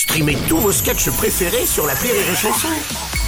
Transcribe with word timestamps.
Streamez 0.00 0.38
tous 0.48 0.56
vos 0.56 0.72
sketchs 0.72 1.10
préférés 1.10 1.66
sur 1.66 1.86
la 1.86 1.92
Rire 1.92 2.14
et 2.14 2.34
Chanson. 2.34 2.68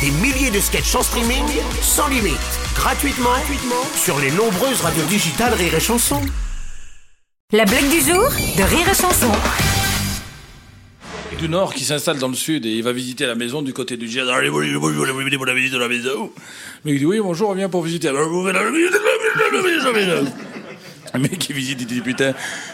Des 0.00 0.10
milliers 0.10 0.50
de 0.50 0.58
sketchs 0.58 0.94
en 0.94 1.02
streaming, 1.02 1.44
sans 1.82 2.08
limite, 2.08 2.32
gratuitement, 2.74 3.28
gratuitement 3.28 3.84
sur 3.94 4.18
les 4.18 4.30
nombreuses 4.30 4.80
radios 4.80 5.04
digitales 5.04 5.52
Rire 5.52 5.74
et 5.74 5.80
Chanson. 5.80 6.22
La 7.52 7.66
blague 7.66 7.90
du 7.90 8.00
jour 8.00 8.26
de 8.26 8.62
Rire 8.62 8.88
et 8.90 8.94
Chanson. 8.94 9.30
du 11.38 11.46
Nord 11.50 11.74
qui 11.74 11.84
s'installe 11.84 12.16
dans 12.18 12.28
le 12.28 12.34
Sud 12.34 12.64
et 12.64 12.70
il 12.70 12.82
va 12.82 12.92
visiter 12.92 13.26
la 13.26 13.34
maison 13.34 13.60
du 13.60 13.74
côté 13.74 13.98
du 13.98 14.08
maison 15.88 16.32
Mais 16.86 16.92
il 16.92 17.00
dit 17.00 17.06
oui, 17.06 17.20
bonjour, 17.20 17.50
on 17.50 17.54
vient 17.54 17.68
pour 17.68 17.82
visiter. 17.82 18.08
Le 21.14 21.20
mec 21.20 21.38
qui 21.38 21.52
visite, 21.52 21.78
il 21.80 21.86
dit 21.86 22.00
putain, 22.00 22.32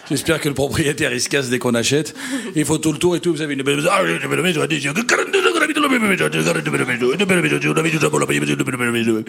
j'espère 0.09 0.41
que 0.41 0.49
le 0.49 0.55
propriétaire 0.55 1.13
il 1.13 1.21
se 1.21 1.29
casse 1.29 1.49
dès 1.51 1.59
qu'on 1.59 1.75
achète. 1.75 2.15
Il 2.55 2.65
faut 2.65 2.79
tout 2.79 2.93
le 2.93 2.99
tour 2.99 3.17
et 3.17 3.21
tout. 3.21 3.33
Vous 3.33 3.43
avez 3.43 3.55
une 3.55 3.63
belle 3.63 3.77
maison. 3.77 3.91
Il 4.71 4.79
dit 4.79 4.87
42 4.87 5.39
ans 5.39 5.53
qu'on 5.53 5.61
habite 5.61 5.77
dans 5.77 5.83
la 5.83 5.89
même 5.89 6.07
maison. 6.09 6.29
42 6.31 6.71
belle 6.71 6.87
maison. 6.87 7.13
Une 7.19 7.25
belle 7.25 7.43
maison. 7.43 7.59
On 7.65 7.77
a 7.77 7.83
mis 7.83 7.91
tout 7.91 8.01
ça 8.01 8.11
pour 8.11 8.21
la 8.21 8.27
payer. 8.27 8.41
Une 8.41 8.55
belle 8.55 8.91
maison. 8.93 9.25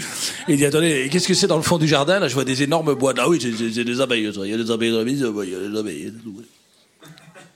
Il 0.48 0.58
dit 0.58 0.66
attendez, 0.66 1.09
qu'est-ce 1.12 1.27
que 1.27 1.34
c'est 1.34 1.48
dans 1.48 1.58
le 1.58 1.64
fond 1.64 1.77
du 1.80 1.88
jardin? 1.88 2.20
Là, 2.20 2.27
je 2.27 2.34
vois 2.36 2.45
des 2.45 2.62
énormes 2.62 2.94
bois. 2.94 3.14
Ah 3.17 3.27
oui, 3.27 3.40
c'est- 3.41 3.84
des 3.84 4.02
abeilles. 4.02 4.30
Il 4.44 4.50
y 4.50 4.53
a 4.53 4.58
des 4.58 4.72
abeilles 4.72 4.91
dans 4.91 5.00
la 5.00 5.03
maison. 5.05 5.41
Il 5.44 5.50
y 5.50 5.55
a 5.55 5.70
des 5.70 5.78
abeilles. 5.80 6.14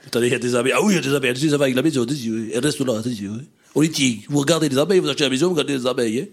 Attendez, 0.08 0.28
il 0.28 0.32
y 0.34 0.36
a 0.36 0.40
des 0.40 0.56
abeilles. 0.56 0.74
Ah 0.76 0.82
oui, 0.84 0.94
il 0.94 0.96
y 0.96 1.00
a 1.00 1.02
des 1.02 1.14
abeilles. 1.16 1.34
Des 1.34 1.54
abeilles 1.54 1.74
avec 1.74 1.76
la 1.76 1.82
maison. 1.84 2.06
Elles 2.54 2.60
restent 2.64 2.80
là. 2.82 3.02
On 3.76 3.82
les 3.82 3.90
tient. 3.90 4.16
Vous 4.30 4.40
regardez 4.40 4.70
les 4.70 4.78
abeilles, 4.78 5.00
vous 5.00 5.10
achetez 5.10 5.24
la 5.24 5.30
maison, 5.30 5.48
vous 5.48 5.54
regardez 5.54 5.78
les 5.78 5.88
abeilles. 5.88 6.20
Hein. 6.20 6.26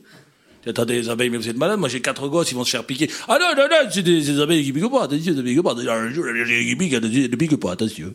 Attendez, 0.66 1.00
les 1.00 1.09
abeilles, 1.09 1.30
mais 1.30 1.38
vous 1.38 1.48
êtes 1.48 1.56
malade. 1.56 1.78
Moi, 1.78 1.88
j'ai 1.88 2.00
quatre 2.00 2.28
gosses, 2.28 2.50
ils 2.50 2.55
vont 2.55 2.64
se 2.64 2.70
faire 2.70 2.84
piquer. 2.84 3.10
Ah 3.28 3.38
non, 3.41 3.56
non, 3.56 3.69
non, 3.70 3.91
c'est 3.91 4.02
des, 4.02 4.20
des 4.20 4.41
abeilles 4.41 4.64
qui 4.64 4.73
piquent 4.73 4.91
pas. 4.91 5.05
Attention, 5.05 5.33
ne 5.33 5.42
piquent 5.42 5.62
pas. 5.62 5.73
Un 5.73 6.12
jour, 6.12 6.24
les 6.27 6.42
abeilles 6.42 6.69
qui 6.69 6.77
piquent, 6.77 6.95
attention, 6.95 7.23
ne 7.23 7.36
piquent 7.36 7.56
pas. 7.56 7.73
Attention. 7.73 8.14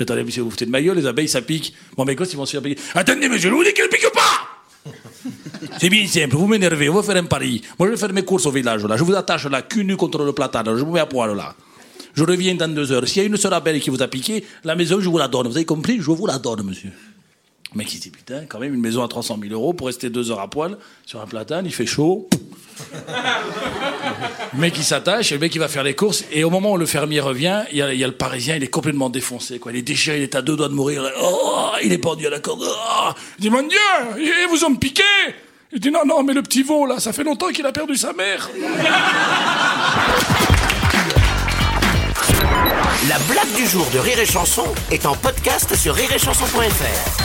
Attendez, 0.00 0.24
monsieur, 0.24 0.42
vous 0.42 0.50
foutez 0.50 0.66
de 0.66 0.70
ma 0.70 0.82
gueule, 0.82 0.96
les 0.96 1.06
abeilles, 1.06 1.28
ça 1.28 1.40
pique. 1.40 1.72
Bon, 1.96 2.04
mes 2.04 2.16
gosses, 2.16 2.32
ils 2.32 2.36
vont 2.36 2.46
se 2.46 2.52
faire 2.52 2.62
piquer. 2.62 2.80
Attendez, 2.94 3.28
monsieur, 3.28 3.48
je 3.48 3.54
vous 3.54 3.62
dis 3.62 3.72
qu'elles 3.72 3.86
ne 3.86 3.90
piquent 3.90 4.12
pas! 4.12 4.90
C'est 5.80 5.88
bien 5.88 6.06
simple, 6.06 6.36
vous 6.36 6.46
m'énervez, 6.46 6.88
on 6.88 6.94
va 6.94 7.02
faire 7.02 7.16
un 7.16 7.26
pari. 7.26 7.62
Moi, 7.78 7.88
je 7.88 7.92
vais 7.94 7.98
faire 7.98 8.12
mes 8.12 8.24
courses 8.24 8.44
au 8.46 8.50
village, 8.50 8.84
là. 8.84 8.96
Je 8.96 9.04
vous 9.04 9.14
attache 9.14 9.46
là, 9.46 9.62
cul 9.62 9.84
nu 9.84 9.96
contre 9.96 10.24
le 10.24 10.32
platane, 10.32 10.76
je 10.76 10.84
vous 10.84 10.92
mets 10.92 11.00
à 11.00 11.06
poil, 11.06 11.36
là. 11.36 11.54
Je 12.14 12.22
reviens 12.22 12.54
dans 12.54 12.72
deux 12.72 12.92
heures. 12.92 13.06
S'il 13.08 13.22
y 13.22 13.24
a 13.24 13.28
une 13.28 13.36
seule 13.36 13.54
abeille 13.54 13.80
qui 13.80 13.90
vous 13.90 14.02
a 14.02 14.08
piqué, 14.08 14.44
la 14.62 14.74
maison, 14.76 15.00
je 15.00 15.08
vous 15.08 15.18
la 15.18 15.26
donne. 15.28 15.48
Vous 15.48 15.56
avez 15.56 15.64
compris? 15.64 16.00
Je 16.00 16.10
vous 16.10 16.26
la 16.26 16.38
donne, 16.38 16.62
monsieur. 16.62 16.90
Le 17.74 17.78
mec, 17.78 17.92
il 17.92 17.98
dit, 17.98 18.10
putain, 18.10 18.44
quand 18.48 18.60
même, 18.60 18.72
une 18.72 18.80
maison 18.80 19.02
à 19.02 19.08
300 19.08 19.36
000 19.42 19.52
euros 19.52 19.72
pour 19.72 19.88
rester 19.88 20.08
deux 20.08 20.30
heures 20.30 20.38
à 20.38 20.48
poil 20.48 20.78
sur 21.04 21.20
un 21.20 21.26
platane, 21.26 21.66
il 21.66 21.72
fait 21.72 21.86
chaud. 21.86 22.28
Le 24.52 24.60
mec, 24.60 24.74
il 24.76 24.84
s'attache, 24.84 25.32
et 25.32 25.34
le 25.34 25.40
mec, 25.40 25.52
il 25.56 25.58
va 25.58 25.66
faire 25.66 25.82
les 25.82 25.96
courses, 25.96 26.24
et 26.30 26.44
au 26.44 26.50
moment 26.50 26.74
où 26.74 26.76
le 26.76 26.86
fermier 26.86 27.18
revient, 27.18 27.64
il 27.72 27.78
y 27.78 27.82
a, 27.82 28.06
le 28.06 28.12
parisien, 28.12 28.54
il 28.54 28.62
est 28.62 28.68
complètement 28.68 29.10
défoncé, 29.10 29.58
quoi. 29.58 29.72
Il 29.72 29.78
est 29.78 29.82
déchiré, 29.82 30.18
il 30.18 30.22
est 30.22 30.36
à 30.36 30.42
deux 30.42 30.56
doigts 30.56 30.68
de 30.68 30.74
mourir. 30.74 31.02
Oh, 31.20 31.70
il 31.82 31.92
est 31.92 31.98
pendu 31.98 32.28
à 32.28 32.30
la 32.30 32.38
corde. 32.38 32.62
Oh. 32.64 33.10
Il 33.38 33.42
dit, 33.42 33.50
mon 33.50 33.62
Dieu, 33.62 33.78
ils 34.18 34.46
vous 34.48 34.64
ont 34.64 34.76
piqué! 34.76 35.02
Il 35.72 35.80
dit, 35.80 35.90
non, 35.90 36.06
non, 36.06 36.22
mais 36.22 36.32
le 36.32 36.42
petit 36.42 36.62
veau, 36.62 36.86
là, 36.86 37.00
ça 37.00 37.12
fait 37.12 37.24
longtemps 37.24 37.48
qu'il 37.48 37.66
a 37.66 37.72
perdu 37.72 37.96
sa 37.96 38.12
mère. 38.12 38.48
La 43.08 43.18
blague 43.28 43.52
du 43.56 43.66
jour 43.66 43.86
de 43.92 43.98
Rire 43.98 44.20
et 44.20 44.26
Chanson 44.26 44.66
est 44.92 45.04
en 45.06 45.16
podcast 45.16 45.74
sur 45.74 45.94
rireetchanson.fr. 45.94 47.23